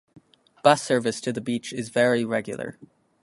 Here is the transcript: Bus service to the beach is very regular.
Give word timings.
Bus 0.63 0.81
service 0.81 1.21
to 1.21 1.31
the 1.31 1.41
beach 1.41 1.71
is 1.71 1.89
very 1.89 2.25
regular. 2.25 2.75